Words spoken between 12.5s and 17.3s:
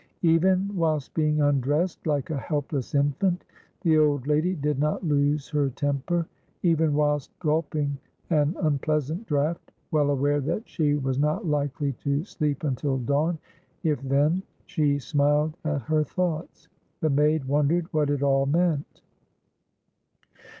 until dawn, if then, she smiled at her thoughts. The